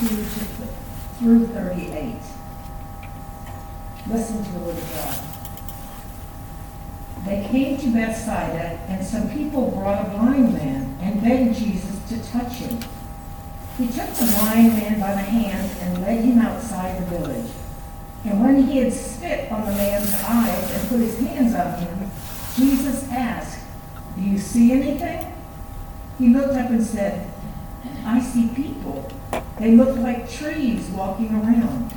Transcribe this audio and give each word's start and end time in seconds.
32 0.00 0.16
to 0.24 0.68
through 1.18 1.46
38. 1.48 2.16
Listen 4.06 4.42
to 4.42 4.50
the 4.52 4.58
word 4.60 4.78
of 4.78 4.90
God. 4.94 5.18
They 7.26 7.46
came 7.48 7.76
to 7.76 7.92
Bethsaida, 7.92 8.80
and 8.88 9.04
some 9.04 9.28
people 9.28 9.70
brought 9.70 10.06
a 10.06 10.08
blind 10.08 10.54
man 10.54 10.96
and 11.02 11.20
begged 11.20 11.58
Jesus 11.58 11.98
to 12.08 12.32
touch 12.32 12.52
him. 12.54 12.80
He 13.76 13.88
took 13.88 14.08
the 14.14 14.24
blind 14.38 14.72
man 14.72 14.98
by 14.98 15.12
the 15.12 15.18
hand 15.18 15.70
and 15.82 16.00
led 16.00 16.24
him 16.24 16.38
outside 16.38 17.02
the 17.02 17.18
village. 17.18 17.50
And 18.24 18.42
when 18.42 18.62
he 18.66 18.78
had 18.78 18.94
spit 18.94 19.52
on 19.52 19.66
the 19.66 19.72
man's 19.72 20.14
eyes 20.24 20.72
and 20.72 20.88
put 20.88 21.00
his 21.00 21.18
hands 21.18 21.54
on 21.54 21.78
him, 21.78 22.10
Jesus 22.56 23.06
asked, 23.10 23.58
Do 24.16 24.22
you 24.22 24.38
see 24.38 24.72
anything? 24.72 25.30
He 26.18 26.28
looked 26.28 26.54
up 26.54 26.70
and 26.70 26.82
said, 26.82 27.30
I 28.06 28.20
see 28.20 28.48
people. 28.48 29.10
They 29.60 29.72
looked 29.72 29.98
like 29.98 30.30
trees 30.30 30.88
walking 30.88 31.34
around. 31.34 31.92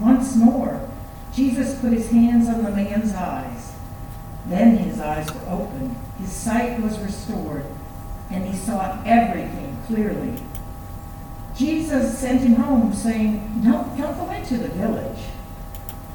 Once 0.00 0.34
more, 0.34 0.88
Jesus 1.32 1.78
put 1.80 1.92
his 1.92 2.10
hands 2.10 2.48
on 2.48 2.64
the 2.64 2.70
man's 2.70 3.14
eyes. 3.14 3.74
Then 4.46 4.76
his 4.76 5.00
eyes 5.00 5.32
were 5.32 5.48
opened, 5.48 5.94
his 6.18 6.32
sight 6.32 6.80
was 6.80 6.98
restored, 6.98 7.64
and 8.30 8.44
he 8.44 8.56
saw 8.56 9.00
everything 9.06 9.80
clearly. 9.86 10.42
Jesus 11.56 12.18
sent 12.18 12.40
him 12.40 12.56
home, 12.56 12.92
saying, 12.92 13.60
Don't, 13.62 13.96
don't 13.96 14.16
go 14.16 14.28
into 14.32 14.58
the 14.58 14.68
village. 14.68 15.18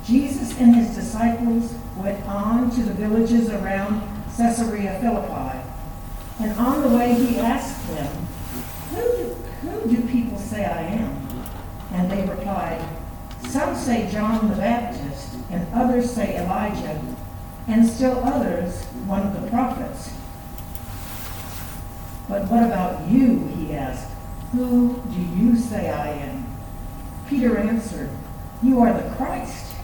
Jesus 0.03 0.59
and 0.59 0.75
his 0.75 0.94
disciples 0.94 1.73
went 1.95 2.25
on 2.25 2.69
to 2.71 2.83
the 2.83 2.94
villages 2.94 3.49
around 3.49 4.02
Caesarea 4.35 4.99
Philippi. 4.99 5.59
And 6.41 6.52
on 6.59 6.81
the 6.81 6.89
way 6.89 7.13
he 7.13 7.38
asked 7.38 7.88
them, 7.88 8.24
say 10.55 10.66
I 10.66 10.84
am? 10.84 11.27
And 11.91 12.09
they 12.09 12.26
replied, 12.26 12.82
Some 13.50 13.76
say 13.76 14.09
John 14.09 14.48
the 14.50 14.55
Baptist, 14.55 15.36
and 15.52 15.67
others 15.73 16.09
say 16.09 16.38
Elijah, 16.38 17.02
and 17.67 17.86
still 17.86 18.23
others, 18.23 18.84
one 19.06 19.23
of 19.23 19.42
the 19.42 19.50
prophets. 19.50 20.14
But 22.30 22.47
what 22.50 22.64
about 22.64 23.08
you? 23.09 23.47
He 23.58 23.73
asked. 23.73 24.12
Who 24.53 25.03
do 25.12 25.20
you 25.20 25.58
say 25.58 25.89
I 25.89 26.12
am? 26.12 26.45
Peter 27.28 27.58
answered, 27.58 28.09
You 28.64 28.80
are 28.80 28.94
the 28.94 29.16
Christ. 29.16 29.75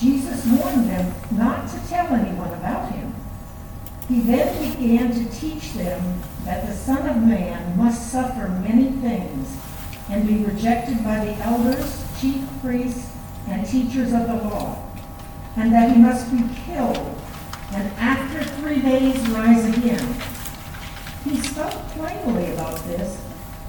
Jesus 0.00 0.44
warned 0.46 0.90
them 0.90 1.14
not 1.30 1.68
to 1.68 1.88
tell 1.88 2.12
anyone 2.12 2.52
about 2.54 2.92
him. 2.92 3.14
He 4.08 4.20
then 4.20 4.72
began 4.72 5.12
to 5.12 5.32
teach 5.32 5.72
them 5.74 6.22
that 6.44 6.66
the 6.66 6.74
Son 6.74 7.08
of 7.08 7.22
Man 7.22 7.76
must 7.76 8.10
suffer 8.10 8.48
many 8.48 8.90
things 8.90 9.56
and 10.10 10.26
be 10.26 10.44
rejected 10.44 11.02
by 11.02 11.24
the 11.24 11.32
elders, 11.42 12.06
chief 12.20 12.44
priests, 12.60 13.12
and 13.48 13.66
teachers 13.66 14.12
of 14.12 14.26
the 14.26 14.34
law, 14.34 14.82
and 15.56 15.72
that 15.72 15.92
he 15.92 16.00
must 16.00 16.30
be 16.30 16.42
killed 16.64 17.16
and 17.72 17.92
after 17.98 18.44
three 18.44 18.80
days 18.80 19.18
rise 19.28 19.64
again. 19.76 20.16
He 21.24 21.36
spoke 21.40 21.72
plainly 21.88 22.52
about 22.52 22.76
this, 22.84 23.20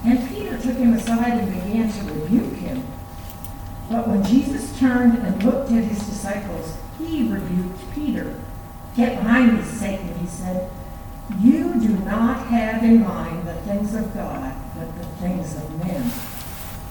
and 0.04 0.28
Peter 0.28 0.56
took 0.58 0.76
him 0.76 0.94
aside 0.94 1.38
and 1.38 1.52
began 1.52 1.90
to 1.92 2.12
rebuke 2.12 2.54
him. 2.54 2.84
But 3.90 4.06
when 4.06 4.22
Jesus 4.24 4.78
turned 4.78 5.18
and 5.18 5.42
looked 5.42 5.72
at 5.72 5.84
his 5.84 5.98
disciples, 5.98 6.78
he 6.98 7.28
rebuked 7.28 7.94
Peter. 7.94 8.40
Get 8.96 9.22
behind 9.22 9.58
me, 9.58 9.64
Satan, 9.64 10.16
he 10.18 10.26
said. 10.26 10.70
You 11.40 11.74
do 11.74 11.88
not 12.04 12.46
have 12.46 12.82
in 12.84 13.00
mind 13.00 13.46
the 13.46 13.54
things 13.54 13.94
of 13.94 14.14
God, 14.14 14.54
but 14.76 14.96
the 14.96 15.04
things 15.16 15.56
of 15.56 15.84
men. 15.84 16.10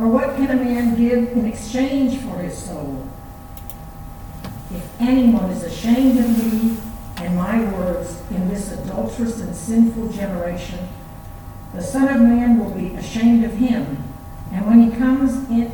Or 0.00 0.08
what 0.08 0.34
can 0.36 0.50
a 0.50 0.56
man 0.56 0.96
give 0.96 1.36
in 1.36 1.44
exchange 1.44 2.16
for 2.22 2.38
his 2.38 2.56
soul? 2.56 3.06
If 4.70 4.98
anyone 4.98 5.50
is 5.50 5.62
ashamed 5.62 6.18
of 6.18 6.26
me 6.38 6.78
and 7.18 7.36
my 7.36 7.70
words 7.70 8.22
in 8.30 8.48
this 8.48 8.72
adulterous 8.72 9.40
and 9.40 9.54
sinful 9.54 10.08
generation, 10.08 10.88
the 11.74 11.82
Son 11.82 12.08
of 12.08 12.22
Man 12.22 12.58
will 12.58 12.70
be 12.70 12.94
ashamed 12.94 13.44
of 13.44 13.52
him, 13.52 14.02
and 14.54 14.66
when 14.66 14.90
he 14.90 14.96
comes 14.96 15.34
in 15.50 15.70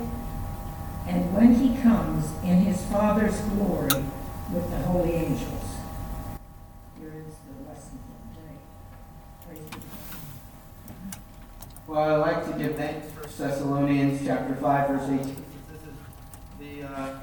and 1.06 1.32
when 1.32 1.54
he 1.54 1.80
comes 1.80 2.32
in 2.42 2.62
his 2.62 2.84
Father's 2.86 3.38
glory 3.42 4.02
with 4.52 4.68
the 4.70 4.78
holy 4.78 5.12
angels. 5.12 5.76
Here 6.98 7.14
is 7.28 7.36
the 7.46 7.70
lesson 7.70 8.00
for 8.02 8.18
today. 8.34 8.58
Praise 9.46 9.70
be 9.70 9.78
God. 11.06 11.20
Well, 11.86 12.24
I'd 12.24 12.34
like 12.34 12.44
to 12.50 12.58
give 12.58 12.74
thanks 12.76 13.06
Thessalonians 13.34 14.24
chapter 14.24 14.54
5, 14.54 14.88
verse 14.88 15.02
18. 15.02 15.18
This 15.18 15.82
is 15.82 15.98
the 16.58 16.88
uh, 16.88 17.18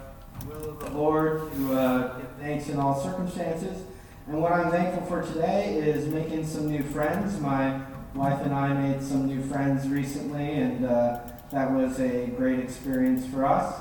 will 0.46 0.69
of 0.72 0.80
the 0.80 0.91
Lord 0.91 1.52
to 1.53 1.74
uh, 1.74 2.18
give 2.18 2.30
thanks 2.40 2.69
in 2.69 2.78
all 2.78 3.02
circumstances. 3.02 3.84
And 4.28 4.42
what 4.42 4.52
I'm 4.52 4.69
thankful 4.69 5.06
for 5.08 5.24
today 5.24 5.75
is 5.75 6.08
making 6.08 6.46
some 6.46 6.68
new 6.68 6.84
friends. 6.84 7.40
My 7.40 7.81
wife 8.13 8.42
and 8.44 8.53
I 8.53 8.74
made 8.74 9.02
some 9.02 9.25
new 9.25 9.42
friends 9.44 9.88
recently, 9.88 10.52
and 10.52 10.86
uh, 10.86 11.19
that 11.52 11.72
was 11.72 12.00
a 12.00 12.28
great 12.28 12.59
experience 12.59 13.25
for 13.25 13.46
us. 13.46 13.74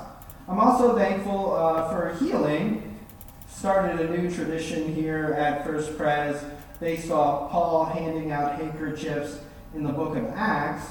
I'm 0.47 0.59
also 0.59 0.97
thankful 0.97 1.53
uh, 1.53 1.89
for 1.91 2.15
healing. 2.23 2.97
Started 3.47 3.99
a 3.99 4.17
new 4.17 4.33
tradition 4.33 4.95
here 4.95 5.35
at 5.37 5.65
First 5.65 5.97
Pres 5.97 6.43
based 6.79 7.11
off 7.11 7.51
Paul 7.51 7.85
handing 7.85 8.31
out 8.31 8.55
handkerchiefs 8.55 9.39
in 9.75 9.83
the 9.83 9.91
book 9.91 10.15
of 10.15 10.25
Acts, 10.35 10.85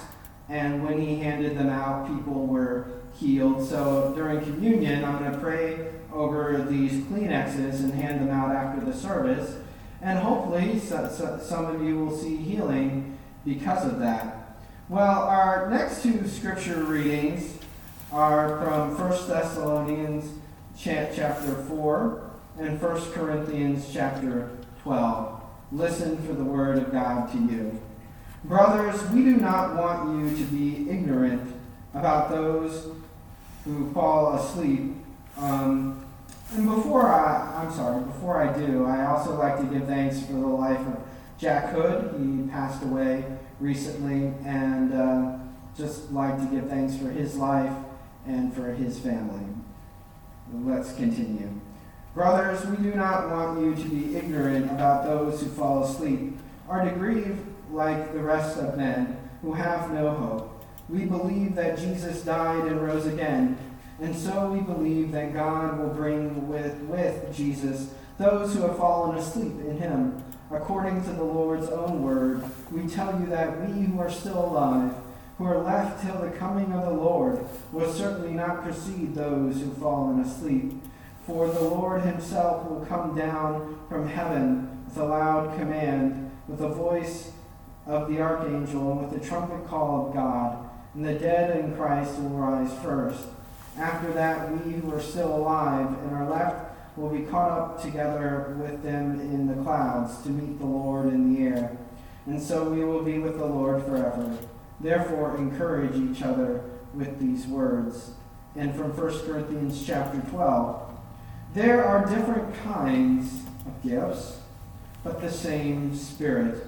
and 0.53 0.85
when 0.85 1.01
he 1.01 1.17
handed 1.17 1.57
them 1.57 1.71
out, 1.71 2.07
people 2.07 2.47
were 2.47 2.87
healed. 3.19 3.67
So 3.67 4.13
during 4.15 4.43
communion, 4.43 5.03
I'm 5.03 5.19
going 5.19 5.33
to 5.33 5.39
pray 5.39 5.93
over 6.13 6.67
these 6.69 7.05
Kleenexes 7.05 7.81
and 7.81 7.95
hand 7.95 8.21
them 8.21 8.29
out 8.29 8.55
after 8.55 8.85
the 8.85 8.93
service, 8.93 9.57
and 10.03 10.19
hopefully 10.19 10.79
so, 10.79 11.09
so, 11.09 11.41
some 11.43 11.65
of 11.75 11.83
you 11.83 11.99
will 11.99 12.15
see 12.15 12.37
healing 12.37 13.17
because 13.47 13.87
of 13.87 13.99
that. 14.01 14.59
Well, 14.91 15.23
our 15.23 15.71
next 15.71 16.03
two 16.03 16.29
scripture 16.29 16.85
readings 16.85 17.57
are 18.13 18.63
from 18.63 18.99
1 18.99 19.29
Thessalonians 19.29 20.39
chapter 20.77 21.55
4 21.67 22.31
and 22.59 22.83
1 22.83 23.13
Corinthians 23.13 23.89
chapter 23.91 24.51
12. 24.83 25.43
Listen 25.73 26.19
for 26.27 26.35
the 26.35 26.45
word 26.45 26.77
of 26.77 26.93
God 26.93 27.33
to 27.33 27.39
you. 27.39 27.81
Brothers, 28.45 29.09
we 29.11 29.23
do 29.23 29.37
not 29.37 29.77
want 29.77 30.19
you 30.19 30.37
to 30.37 30.45
be 30.51 30.91
ignorant 30.91 31.55
about 31.95 32.29
those 32.29 32.89
who 33.65 33.93
fall 33.93 34.35
asleep. 34.35 34.95
Um, 35.37 36.05
and 36.53 36.67
before 36.67 37.07
I, 37.07 37.63
I'm 37.63 37.73
sorry, 37.73 38.03
before 38.03 38.43
I 38.43 38.53
do, 38.59 38.85
I 38.85 39.07
also 39.07 39.39
like 39.39 39.59
to 39.59 39.65
give 39.65 39.87
thanks 39.87 40.21
for 40.27 40.33
the 40.33 40.39
life 40.39 40.81
of 40.81 41.01
Jack 41.39 41.73
Hood. 41.73 42.15
He 42.19 42.51
passed 42.51 42.83
away 42.83 43.25
recently, 43.61 44.35
and 44.45 44.93
uh, 44.93 45.39
just 45.77 46.11
like 46.11 46.37
to 46.39 46.47
give 46.47 46.69
thanks 46.69 46.97
for 46.97 47.11
his 47.11 47.37
life 47.37 47.73
and 48.27 48.53
for 48.53 48.73
his 48.73 48.99
family. 48.99 49.45
Let's 50.53 50.93
continue. 50.95 51.49
Brothers, 52.13 52.67
we 52.67 52.77
do 52.77 52.95
not 52.95 53.31
want 53.31 53.61
you 53.61 53.75
to 53.75 53.89
be 53.89 54.17
ignorant 54.17 54.67
about 54.67 55.05
those 55.05 55.41
who 55.41 55.49
fall 55.49 55.85
asleep, 55.85 56.37
or 56.69 56.85
to 56.85 56.91
grieve 56.91 57.39
like 57.73 58.13
the 58.13 58.21
rest 58.21 58.59
of 58.59 58.77
men 58.77 59.19
who 59.41 59.55
have 59.55 59.91
no 59.93 60.11
hope. 60.11 60.65
We 60.89 61.05
believe 61.05 61.55
that 61.55 61.79
Jesus 61.79 62.23
died 62.23 62.67
and 62.67 62.83
rose 62.83 63.07
again, 63.07 63.57
and 64.01 64.15
so 64.15 64.53
we 64.53 64.61
believe 64.61 65.13
that 65.13 65.33
God 65.33 65.79
will 65.79 65.91
bring 65.91 66.49
with, 66.49 66.75
with 66.83 67.35
Jesus 67.35 67.93
those 68.19 68.55
who 68.55 68.63
have 68.63 68.77
fallen 68.77 69.17
asleep 69.17 69.55
in 69.67 69.79
him. 69.79 70.23
According 70.51 71.03
to 71.05 71.13
the 71.13 71.25
Lord's 71.25 71.69
own 71.71 72.03
word, 72.03 72.45
we 72.71 72.87
tell 72.87 73.19
you 73.19 73.27
that 73.27 73.61
we 73.67 73.85
who 73.85 73.99
are 74.01 74.11
still 74.11 74.45
alive, 74.45 74.95
who 75.39 75.47
are 75.47 75.63
left 75.63 76.05
till 76.05 76.19
the 76.19 76.31
coming 76.31 76.73
of 76.73 76.85
the 76.85 76.95
Lord, 76.95 77.45
will 77.73 77.91
certainly 77.91 78.33
not 78.33 78.63
precede 78.63 79.15
those 79.15 79.61
who've 79.61 79.79
fallen 79.79 80.21
asleep. 80.21 80.75
For 81.27 81.49
the 81.49 81.61
Lord 81.61 82.03
himself 82.03 82.69
will 82.69 82.85
come 82.85 83.17
down 83.17 83.79
from 83.89 84.09
heaven 84.09 84.85
with 84.85 84.97
a 84.99 85.05
loud 85.05 85.57
command, 85.59 86.31
with 86.49 86.61
a 86.61 86.69
voice 86.69 87.33
of 87.87 88.09
the 88.09 88.21
archangel, 88.21 88.93
and 88.93 89.11
with 89.11 89.21
the 89.21 89.27
trumpet 89.27 89.67
call 89.69 90.09
of 90.09 90.15
God, 90.15 90.69
and 90.95 91.05
the 91.05 91.15
dead 91.15 91.59
in 91.59 91.77
Christ 91.77 92.19
will 92.19 92.31
rise 92.31 92.73
first. 92.83 93.25
After 93.79 94.13
that, 94.13 94.51
we 94.53 94.73
who 94.75 94.95
are 94.95 95.01
still 95.01 95.35
alive 95.35 95.87
and 95.87 96.13
are 96.13 96.29
left 96.29 96.73
will 96.97 97.09
be 97.09 97.23
caught 97.23 97.51
up 97.51 97.83
together 97.83 98.55
with 98.59 98.83
them 98.83 99.19
in 99.21 99.47
the 99.47 99.63
clouds 99.63 100.23
to 100.23 100.29
meet 100.29 100.59
the 100.59 100.67
Lord 100.67 101.07
in 101.07 101.35
the 101.35 101.43
air. 101.43 101.77
And 102.27 102.41
so 102.41 102.69
we 102.69 102.85
will 102.85 103.03
be 103.03 103.19
with 103.19 103.39
the 103.39 103.47
Lord 103.47 103.83
forever. 103.85 104.37
Therefore, 104.79 105.37
encourage 105.37 105.97
each 105.97 106.23
other 106.23 106.63
with 106.93 107.19
these 107.19 107.47
words. 107.47 108.11
And 108.55 108.75
from 108.75 108.95
1 108.97 109.27
Corinthians 109.27 109.85
chapter 109.87 110.21
12 110.31 110.99
There 111.55 111.85
are 111.85 112.07
different 112.07 112.55
kinds 112.63 113.43
of 113.67 113.83
gifts, 113.83 114.41
but 115.03 115.21
the 115.21 115.31
same 115.31 115.97
Spirit. 115.97 116.67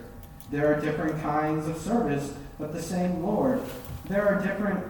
There 0.55 0.73
are 0.73 0.81
different 0.81 1.21
kinds 1.21 1.67
of 1.67 1.77
service, 1.77 2.33
but 2.61 2.73
the 2.73 2.81
same 2.81 3.25
Lord. 3.25 3.61
There 4.09 4.25
are 4.25 4.41
different 4.41 4.87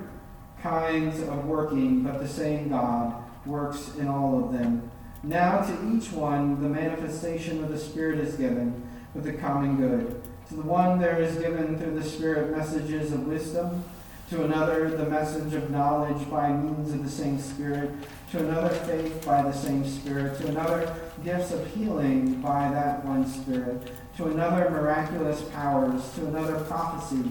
kinds 0.60 1.22
of 1.22 1.46
working, 1.46 2.02
but 2.02 2.18
the 2.18 2.28
same 2.28 2.68
God 2.68 3.14
works 3.46 3.94
in 3.98 4.06
all 4.06 4.44
of 4.44 4.52
them. 4.52 4.90
Now 5.22 5.62
to 5.62 5.90
each 5.90 6.12
one 6.12 6.60
the 6.60 6.68
manifestation 6.68 7.64
of 7.64 7.70
the 7.70 7.78
Spirit 7.78 8.18
is 8.18 8.34
given 8.34 8.86
with 9.14 9.24
the 9.24 9.32
common 9.32 9.78
good. 9.78 10.22
To 10.48 10.54
the 10.54 10.60
one 10.60 10.98
there 10.98 11.18
is 11.18 11.36
given 11.36 11.78
through 11.78 11.98
the 11.98 12.04
Spirit 12.04 12.54
messages 12.54 13.12
of 13.12 13.26
wisdom, 13.26 13.84
to 14.30 14.44
another 14.44 14.88
the 14.88 15.04
message 15.06 15.52
of 15.54 15.70
knowledge 15.70 16.30
by 16.30 16.50
means 16.50 16.92
of 16.92 17.02
the 17.02 17.10
same 17.10 17.38
Spirit, 17.38 17.90
to 18.30 18.38
another 18.38 18.70
faith 18.70 19.24
by 19.24 19.42
the 19.42 19.52
same 19.52 19.86
Spirit, 19.86 20.38
to 20.40 20.48
another 20.48 20.94
gifts 21.22 21.52
of 21.52 21.66
healing 21.74 22.40
by 22.40 22.70
that 22.70 23.04
one 23.04 23.26
Spirit, 23.26 23.92
to 24.16 24.26
another 24.26 24.70
miraculous 24.70 25.42
powers, 25.50 26.10
to 26.14 26.26
another 26.26 26.58
prophecy, 26.64 27.30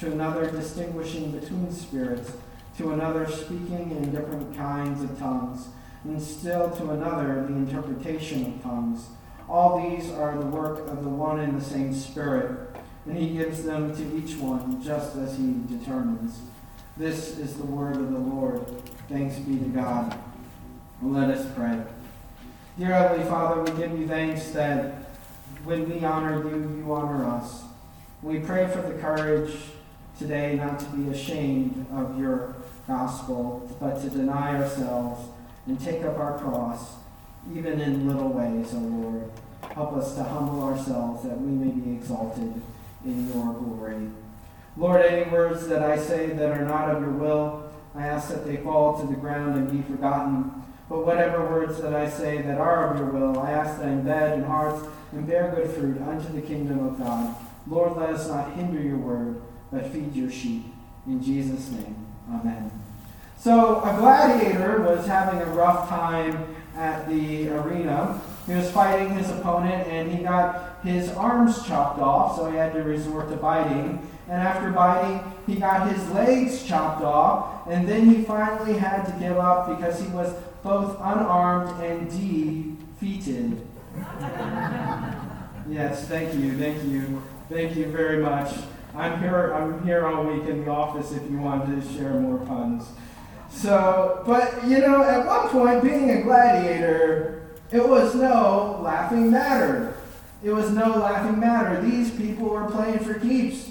to 0.00 0.10
another 0.10 0.50
distinguishing 0.50 1.30
between 1.30 1.70
spirits, 1.72 2.32
to 2.76 2.92
another 2.92 3.28
speaking 3.30 3.92
in 3.92 4.10
different 4.10 4.56
kinds 4.56 5.02
of 5.02 5.16
tongues, 5.18 5.68
and 6.04 6.20
still 6.20 6.70
to 6.70 6.90
another 6.90 7.46
the 7.46 7.54
interpretation 7.54 8.46
of 8.46 8.62
tongues. 8.62 9.06
All 9.48 9.88
these 9.88 10.10
are 10.10 10.36
the 10.36 10.46
work 10.46 10.88
of 10.88 11.04
the 11.04 11.10
one 11.10 11.38
and 11.38 11.60
the 11.60 11.64
same 11.64 11.94
Spirit, 11.94 12.74
and 13.06 13.16
he 13.16 13.30
gives 13.30 13.64
them 13.64 13.94
to 13.94 14.16
each 14.16 14.36
one 14.36 14.82
just 14.82 15.16
as 15.16 15.36
he 15.36 15.54
determines. 15.68 16.40
This 16.96 17.38
is 17.38 17.54
the 17.54 17.66
word 17.66 17.96
of 17.96 18.12
the 18.12 18.18
Lord. 18.18 18.64
Thanks 19.08 19.36
be 19.38 19.58
to 19.58 19.64
God. 19.64 20.18
Let 21.02 21.30
us 21.30 21.46
pray. 21.56 21.82
Dear 22.78 22.88
Heavenly 22.88 23.28
Father, 23.28 23.62
we 23.62 23.80
give 23.80 23.98
you 23.98 24.06
thanks 24.06 24.50
that 24.50 25.10
when 25.64 25.88
we 25.88 26.04
honor 26.04 26.42
you, 26.48 26.82
you 26.84 26.92
honor 26.92 27.24
us. 27.28 27.64
We 28.22 28.38
pray 28.38 28.68
for 28.68 28.82
the 28.82 28.98
courage 28.98 29.52
today 30.18 30.54
not 30.54 30.78
to 30.78 30.84
be 30.86 31.10
ashamed 31.10 31.86
of 31.92 32.18
your 32.18 32.54
gospel, 32.86 33.76
but 33.80 34.00
to 34.02 34.10
deny 34.10 34.56
ourselves 34.56 35.28
and 35.66 35.80
take 35.80 36.04
up 36.04 36.18
our 36.18 36.38
cross, 36.38 36.96
even 37.54 37.80
in 37.80 38.06
little 38.06 38.28
ways, 38.28 38.72
O 38.74 38.78
Lord. 38.78 39.30
Help 39.74 39.94
us 39.94 40.14
to 40.14 40.22
humble 40.22 40.62
ourselves 40.62 41.24
that 41.24 41.40
we 41.40 41.50
may 41.50 41.72
be 41.72 41.92
exalted 41.92 42.60
in 43.04 43.28
your 43.28 43.52
glory. 43.52 44.08
Lord, 44.76 45.04
any 45.04 45.30
words 45.30 45.66
that 45.68 45.82
I 45.82 45.98
say 45.98 46.28
that 46.28 46.50
are 46.50 46.64
not 46.64 46.90
of 46.90 47.02
your 47.02 47.10
will, 47.10 47.70
I 47.94 48.06
ask 48.06 48.28
that 48.28 48.46
they 48.46 48.56
fall 48.56 49.00
to 49.00 49.06
the 49.06 49.20
ground 49.20 49.56
and 49.56 49.70
be 49.70 49.82
forgotten. 49.82 50.50
But 50.88 51.06
whatever 51.06 51.46
words 51.46 51.80
that 51.80 51.94
I 51.94 52.08
say 52.08 52.40
that 52.42 52.58
are 52.58 52.92
of 52.92 52.98
your 52.98 53.10
will, 53.10 53.38
I 53.40 53.50
ask 53.50 53.80
that 53.80 53.88
embed 53.88 54.34
in 54.34 54.44
hearts 54.44 54.86
and 55.12 55.26
bear 55.26 55.52
good 55.54 55.70
fruit 55.70 56.00
unto 56.02 56.32
the 56.32 56.42
kingdom 56.42 56.86
of 56.86 56.98
God. 56.98 57.34
Lord, 57.66 57.96
let 57.96 58.10
us 58.10 58.28
not 58.28 58.52
hinder 58.52 58.80
your 58.80 58.96
word, 58.96 59.42
but 59.70 59.86
feed 59.88 60.14
your 60.14 60.30
sheep. 60.30 60.66
In 61.06 61.22
Jesus' 61.22 61.70
name, 61.70 62.06
amen. 62.30 62.70
So, 63.38 63.80
a 63.80 63.96
gladiator 63.98 64.82
was 64.82 65.06
having 65.06 65.40
a 65.40 65.46
rough 65.46 65.88
time 65.88 66.54
at 66.76 67.08
the 67.08 67.48
arena. 67.50 68.20
He 68.46 68.54
was 68.54 68.70
fighting 68.70 69.10
his 69.10 69.30
opponent 69.30 69.86
and 69.88 70.10
he 70.10 70.22
got 70.22 70.80
his 70.82 71.10
arms 71.10 71.64
chopped 71.66 72.00
off, 72.00 72.36
so 72.36 72.50
he 72.50 72.56
had 72.56 72.72
to 72.72 72.82
resort 72.82 73.28
to 73.30 73.36
biting. 73.36 74.06
And 74.28 74.40
after 74.40 74.70
biting, 74.70 75.20
he 75.46 75.56
got 75.56 75.88
his 75.92 76.08
legs 76.10 76.64
chopped 76.64 77.02
off, 77.02 77.68
and 77.68 77.88
then 77.88 78.08
he 78.08 78.22
finally 78.22 78.78
had 78.78 79.04
to 79.04 79.12
give 79.18 79.36
up 79.36 79.68
because 79.68 80.00
he 80.00 80.08
was 80.08 80.34
both 80.62 80.96
unarmed 81.00 81.80
and 81.82 82.08
defeated. 82.10 83.60
yes, 85.68 86.08
thank 86.08 86.34
you, 86.34 86.56
thank 86.58 86.82
you, 86.84 87.22
thank 87.48 87.76
you 87.76 87.86
very 87.86 88.22
much. 88.22 88.52
I'm 88.94 89.20
here. 89.20 89.54
I'm 89.54 89.84
here 89.84 90.06
all 90.06 90.24
week 90.24 90.46
in 90.48 90.64
the 90.64 90.70
office 90.70 91.12
if 91.12 91.30
you 91.30 91.38
want 91.38 91.66
to 91.66 91.94
share 91.94 92.12
more 92.14 92.38
puns. 92.38 92.84
So, 93.50 94.22
but 94.26 94.64
you 94.66 94.78
know, 94.80 95.02
at 95.02 95.26
one 95.26 95.48
point, 95.48 95.82
being 95.82 96.10
a 96.10 96.22
gladiator, 96.22 97.41
it 97.72 97.88
was 97.88 98.14
no 98.14 98.80
laughing 98.82 99.30
matter. 99.30 99.96
It 100.42 100.52
was 100.52 100.70
no 100.70 100.90
laughing 100.90 101.38
matter. 101.38 101.80
These 101.80 102.10
people 102.10 102.48
were 102.48 102.70
playing 102.70 102.98
for 102.98 103.14
keeps. 103.14 103.70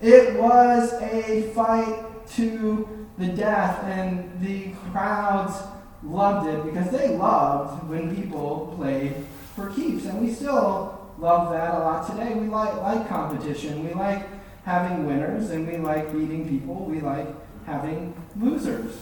It 0.00 0.40
was 0.40 0.92
a 0.94 1.50
fight 1.54 2.04
to 2.34 3.06
the 3.18 3.26
death, 3.26 3.82
and 3.84 4.40
the 4.40 4.72
crowds 4.90 5.54
loved 6.02 6.48
it 6.48 6.64
because 6.64 6.90
they 6.90 7.16
loved 7.16 7.88
when 7.88 8.14
people 8.16 8.74
played 8.76 9.14
for 9.54 9.70
keeps. 9.70 10.06
And 10.06 10.20
we 10.20 10.32
still 10.32 11.12
love 11.18 11.52
that 11.52 11.74
a 11.74 11.78
lot 11.78 12.10
today. 12.10 12.34
We 12.34 12.48
like, 12.48 12.74
like 12.76 13.08
competition. 13.08 13.86
We 13.86 13.94
like 13.94 14.26
having 14.64 15.06
winners, 15.06 15.50
and 15.50 15.66
we 15.66 15.76
like 15.76 16.12
beating 16.12 16.48
people. 16.48 16.84
We 16.86 17.00
like 17.00 17.28
having 17.66 18.14
losers. 18.36 18.96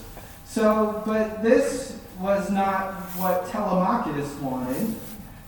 So, 0.45 1.01
but 1.05 1.41
this 1.41 1.99
was 2.19 2.51
not 2.51 3.08
what 3.17 3.47
Telemachus 3.47 4.33
wanted. 4.35 4.95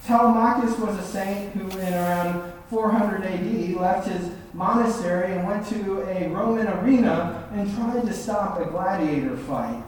Telemachus 0.05 0.77
was 0.79 0.97
a 0.97 1.03
saint 1.03 1.53
who, 1.53 1.69
in 1.79 1.93
around 1.93 2.53
400 2.69 3.23
AD, 3.23 3.75
left 3.75 4.07
his 4.07 4.31
monastery 4.53 5.33
and 5.33 5.47
went 5.47 5.65
to 5.67 6.01
a 6.09 6.27
Roman 6.29 6.67
arena 6.67 7.47
and 7.53 7.73
tried 7.75 8.01
to 8.05 8.13
stop 8.13 8.59
a 8.59 8.65
gladiator 8.65 9.37
fight. 9.37 9.83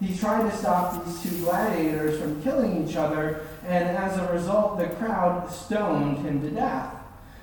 He 0.00 0.16
tried 0.16 0.50
to 0.50 0.56
stop 0.56 1.04
these 1.04 1.22
two 1.22 1.44
gladiators 1.44 2.20
from 2.20 2.42
killing 2.42 2.86
each 2.86 2.96
other, 2.96 3.46
and 3.64 3.96
as 3.96 4.18
a 4.18 4.32
result, 4.32 4.78
the 4.78 4.86
crowd 4.86 5.48
stoned 5.50 6.18
him 6.18 6.40
to 6.40 6.50
death. 6.50 6.92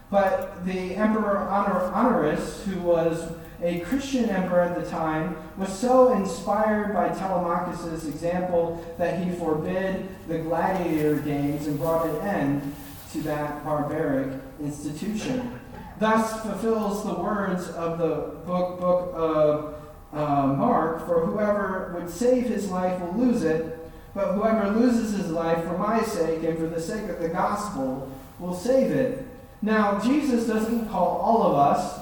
But 0.10 0.66
the 0.66 0.96
Emperor 0.96 1.38
Honor- 1.38 1.92
Honorius, 1.94 2.66
who 2.66 2.82
was 2.82 3.32
a 3.62 3.80
Christian 3.82 4.30
emperor 4.30 4.62
at 4.62 4.82
the 4.82 4.90
time, 4.90 5.36
was 5.58 5.70
so 5.70 6.14
inspired 6.14 6.94
by 6.94 7.10
Telemachus' 7.10 8.06
example 8.06 8.84
that 8.98 9.24
he 9.24 9.32
forbid 9.32 10.08
the 10.28 10.40
gladiator 10.40 11.18
games 11.18 11.68
and 11.68 11.78
brought 11.78 12.08
an 12.08 12.22
end 12.22 12.76
to 13.12 13.22
that 13.22 13.64
barbaric 13.66 14.40
institution. 14.62 15.60
Thus 16.00 16.42
fulfills 16.42 17.04
the 17.04 17.16
words 17.16 17.68
of 17.70 17.98
the 17.98 18.38
book, 18.46 18.80
book 18.80 19.12
of 19.14 19.76
uh, 20.14 20.48
Mark, 20.48 21.06
for 21.06 21.26
whoever 21.26 21.94
would 21.96 22.10
save 22.10 22.46
his 22.46 22.70
life 22.70 23.00
will 23.02 23.14
lose 23.14 23.44
it, 23.44 23.78
but 24.14 24.34
whoever 24.34 24.70
loses 24.72 25.18
his 25.18 25.30
life 25.30 25.64
for 25.66 25.78
my 25.78 26.02
sake 26.02 26.44
and 26.44 26.58
for 26.58 26.68
the 26.68 26.82
sake 26.82 27.10
of 27.10 27.20
the 27.20 27.30
gospel 27.30 28.10
will 28.40 28.56
save 28.56 28.92
it. 28.92 29.26
Now, 29.62 30.00
Jesus 30.00 30.48
doesn't 30.48 30.90
call 30.90 31.18
all 31.18 31.44
of 31.44 31.56
us 31.56 32.00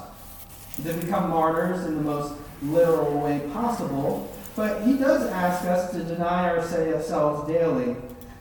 to 0.84 0.94
become 0.94 1.30
martyrs 1.30 1.86
in 1.86 1.96
the 1.96 2.02
most 2.02 2.34
literal 2.62 3.20
way 3.20 3.42
possible, 3.54 4.32
but 4.56 4.82
he 4.84 4.98
does 4.98 5.28
ask 5.28 5.66
us 5.66 5.92
to 5.92 6.04
deny 6.04 6.50
ourselves 6.50 7.48
daily. 7.48 7.96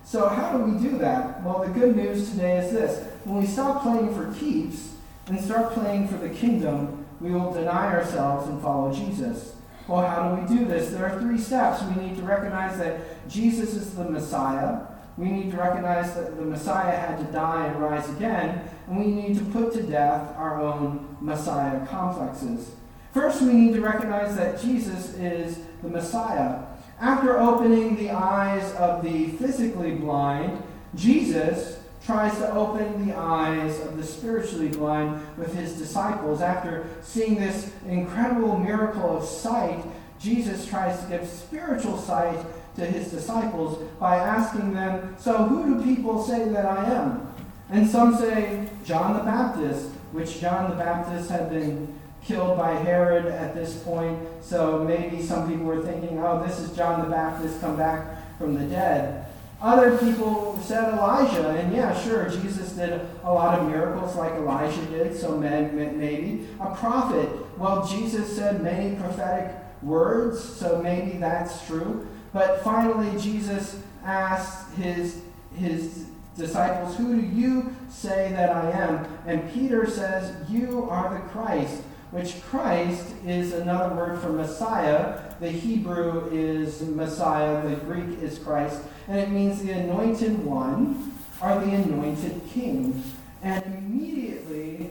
So, 0.04 0.28
how 0.28 0.56
do 0.56 0.64
we 0.64 0.78
do 0.78 0.98
that? 0.98 1.42
Well, 1.42 1.64
the 1.64 1.70
good 1.70 1.96
news 1.96 2.30
today 2.30 2.58
is 2.58 2.72
this 2.72 3.04
when 3.24 3.38
we 3.38 3.46
stop 3.46 3.82
playing 3.82 4.14
for 4.14 4.32
keeps 4.34 4.94
and 5.26 5.40
start 5.40 5.72
playing 5.72 6.08
for 6.08 6.16
the 6.16 6.28
kingdom, 6.28 7.04
we 7.20 7.32
will 7.32 7.52
deny 7.52 7.92
ourselves 7.92 8.48
and 8.48 8.62
follow 8.62 8.92
Jesus. 8.92 9.56
Well, 9.88 10.06
how 10.06 10.28
do 10.28 10.42
we 10.42 10.58
do 10.58 10.64
this? 10.64 10.90
There 10.90 11.04
are 11.04 11.20
three 11.20 11.38
steps. 11.38 11.82
We 11.82 12.02
need 12.02 12.16
to 12.16 12.22
recognize 12.22 12.78
that 12.78 13.28
Jesus 13.28 13.74
is 13.74 13.94
the 13.94 14.04
Messiah. 14.04 14.80
We 15.16 15.30
need 15.30 15.50
to 15.50 15.56
recognize 15.56 16.14
that 16.14 16.36
the 16.36 16.44
Messiah 16.44 16.96
had 16.96 17.18
to 17.18 17.24
die 17.32 17.66
and 17.66 17.80
rise 17.80 18.08
again, 18.10 18.68
and 18.86 18.98
we 18.98 19.06
need 19.06 19.38
to 19.38 19.44
put 19.46 19.72
to 19.72 19.82
death 19.82 20.36
our 20.36 20.60
own 20.60 21.16
Messiah 21.20 21.86
complexes. 21.86 22.72
First, 23.14 23.40
we 23.40 23.54
need 23.54 23.74
to 23.74 23.80
recognize 23.80 24.36
that 24.36 24.60
Jesus 24.60 25.14
is 25.14 25.60
the 25.82 25.88
Messiah. 25.88 26.62
After 27.00 27.38
opening 27.38 27.96
the 27.96 28.10
eyes 28.10 28.74
of 28.74 29.02
the 29.02 29.28
physically 29.28 29.92
blind, 29.92 30.62
Jesus 30.94 31.78
tries 32.04 32.36
to 32.38 32.52
open 32.52 33.08
the 33.08 33.16
eyes 33.16 33.80
of 33.80 33.96
the 33.96 34.04
spiritually 34.04 34.68
blind 34.68 35.20
with 35.36 35.54
his 35.54 35.78
disciples. 35.78 36.40
After 36.40 36.86
seeing 37.02 37.36
this 37.36 37.72
incredible 37.88 38.58
miracle 38.58 39.16
of 39.16 39.24
sight, 39.24 39.82
Jesus 40.20 40.66
tries 40.66 41.00
to 41.02 41.08
give 41.08 41.28
spiritual 41.28 41.98
sight 41.98 42.38
to 42.76 42.86
his 42.86 43.10
disciples 43.10 43.82
by 43.98 44.16
asking 44.16 44.74
them, 44.74 45.16
So 45.18 45.36
who 45.44 45.74
do 45.78 45.84
people 45.84 46.22
say 46.22 46.48
that 46.48 46.66
I 46.66 46.84
am? 46.84 47.34
And 47.70 47.88
some 47.88 48.16
say 48.16 48.68
John 48.84 49.14
the 49.14 49.24
Baptist, 49.24 49.90
which 50.12 50.40
John 50.40 50.70
the 50.70 50.76
Baptist 50.76 51.30
had 51.30 51.50
been 51.50 51.98
killed 52.24 52.58
by 52.58 52.72
Herod 52.72 53.26
at 53.26 53.54
this 53.54 53.78
point. 53.80 54.18
So 54.40 54.84
maybe 54.84 55.22
some 55.22 55.48
people 55.48 55.64
were 55.64 55.82
thinking, 55.82 56.18
oh, 56.22 56.44
this 56.46 56.58
is 56.58 56.76
John 56.76 57.02
the 57.02 57.10
Baptist 57.10 57.60
come 57.60 57.76
back 57.76 58.38
from 58.38 58.54
the 58.54 58.64
dead. 58.64 59.26
Other 59.60 59.96
people 59.96 60.60
said 60.62 60.92
Elijah, 60.92 61.48
and 61.50 61.74
yeah, 61.74 61.98
sure, 62.02 62.28
Jesus 62.28 62.72
did 62.72 63.00
a 63.24 63.32
lot 63.32 63.58
of 63.58 63.68
miracles 63.68 64.14
like 64.14 64.32
Elijah 64.32 64.84
did, 64.86 65.16
so 65.16 65.38
maybe. 65.38 66.46
A 66.60 66.74
prophet, 66.74 67.28
well, 67.56 67.86
Jesus 67.86 68.36
said 68.36 68.62
many 68.62 68.96
prophetic 68.96 69.54
words, 69.82 70.42
so 70.44 70.82
maybe 70.82 71.16
that's 71.16 71.66
true. 71.66 72.06
But 72.36 72.62
finally, 72.62 73.18
Jesus 73.18 73.80
asked 74.04 74.74
his, 74.74 75.22
his 75.54 76.04
disciples, 76.36 76.94
Who 76.98 77.18
do 77.18 77.26
you 77.26 77.74
say 77.88 78.30
that 78.32 78.50
I 78.50 78.72
am? 78.72 79.06
And 79.24 79.50
Peter 79.54 79.88
says, 79.88 80.36
You 80.46 80.86
are 80.90 81.14
the 81.14 81.20
Christ, 81.30 81.80
which 82.10 82.42
Christ 82.42 83.06
is 83.24 83.54
another 83.54 83.94
word 83.94 84.20
for 84.20 84.28
Messiah. 84.28 85.18
The 85.40 85.48
Hebrew 85.48 86.28
is 86.30 86.82
Messiah, 86.82 87.66
the 87.66 87.76
Greek 87.76 88.20
is 88.20 88.38
Christ, 88.38 88.82
and 89.08 89.18
it 89.18 89.30
means 89.30 89.62
the 89.62 89.70
anointed 89.70 90.44
one 90.44 91.14
or 91.42 91.58
the 91.60 91.70
anointed 91.70 92.42
king. 92.52 93.02
And 93.42 93.64
immediately, 93.64 94.90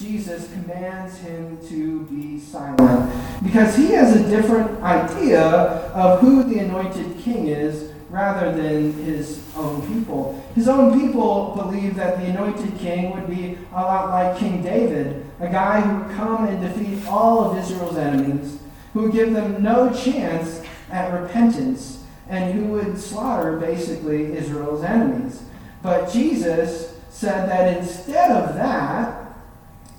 Jesus 0.00 0.50
commands 0.52 1.18
him 1.18 1.58
to 1.68 2.00
be 2.04 2.40
silent 2.40 3.12
because 3.42 3.76
he 3.76 3.88
has 3.88 4.16
a 4.16 4.30
different 4.30 4.82
idea 4.82 5.42
of 5.42 6.20
who 6.20 6.42
the 6.42 6.58
anointed 6.58 7.18
king 7.18 7.48
is 7.48 7.92
rather 8.08 8.50
than 8.50 8.94
his 9.04 9.44
own 9.54 9.86
people. 9.92 10.42
His 10.54 10.68
own 10.68 10.98
people 10.98 11.54
believe 11.54 11.96
that 11.96 12.18
the 12.18 12.26
anointed 12.26 12.78
king 12.78 13.14
would 13.14 13.28
be 13.28 13.58
a 13.72 13.82
lot 13.82 14.08
like 14.08 14.38
King 14.38 14.62
David, 14.62 15.26
a 15.38 15.48
guy 15.48 15.82
who 15.82 15.98
would 15.98 16.16
come 16.16 16.48
and 16.48 16.60
defeat 16.62 17.06
all 17.06 17.50
of 17.50 17.58
Israel's 17.58 17.98
enemies, 17.98 18.58
who 18.94 19.02
would 19.02 19.12
give 19.12 19.34
them 19.34 19.62
no 19.62 19.92
chance 19.92 20.62
at 20.90 21.12
repentance, 21.12 22.04
and 22.28 22.54
who 22.54 22.64
would 22.68 22.98
slaughter 22.98 23.58
basically 23.58 24.32
Israel's 24.36 24.82
enemies. 24.82 25.42
But 25.82 26.10
Jesus 26.10 26.96
said 27.10 27.48
that 27.50 27.76
instead 27.76 28.30
of 28.30 28.54
that, 28.54 29.19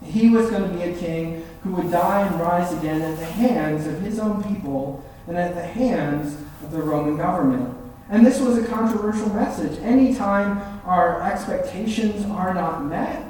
he 0.04 0.30
was 0.30 0.50
going 0.50 0.64
to 0.64 0.78
be 0.78 0.84
a 0.84 0.96
king 0.96 1.46
who 1.64 1.74
would 1.74 1.92
die 1.92 2.28
and 2.28 2.40
rise 2.40 2.74
again 2.74 3.02
at 3.02 3.18
the 3.18 3.26
hands 3.26 3.86
of 3.88 4.02
his 4.02 4.20
own 4.20 4.44
people 4.44 5.04
and 5.28 5.38
at 5.38 5.56
the 5.56 5.62
hands 5.62 6.38
of 6.64 6.72
the 6.72 6.82
Roman 6.82 7.18
government. 7.18 7.78
And 8.10 8.26
this 8.26 8.40
was 8.40 8.58
a 8.58 8.66
controversial 8.66 9.30
message. 9.30 9.80
Anytime 9.80 10.82
our 10.86 11.22
expectations 11.22 12.26
are 12.26 12.54
not 12.54 12.84
met, 12.84 13.26